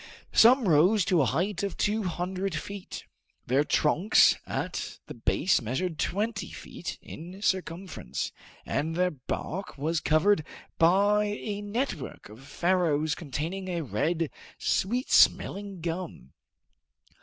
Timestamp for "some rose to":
0.33-1.21